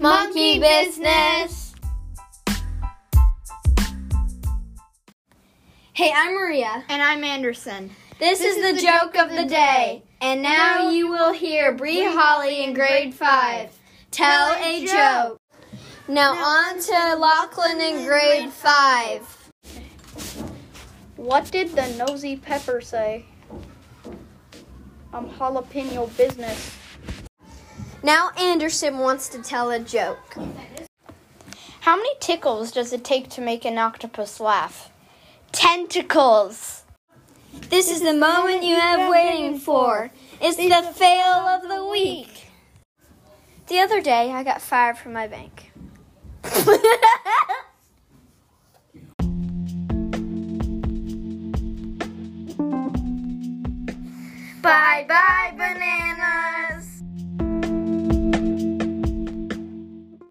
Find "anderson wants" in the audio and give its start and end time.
28.38-29.30